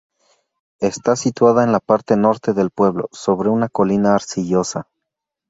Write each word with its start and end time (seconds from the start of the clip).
Está 0.79 1.15
situada 1.15 1.63
en 1.63 1.71
la 1.71 1.79
parte 1.79 2.17
norte 2.17 2.53
del 2.53 2.71
pueblo 2.71 3.07
sobre 3.11 3.49
una 3.49 3.69
colina 3.69 4.15
arcillosa. 4.15 4.87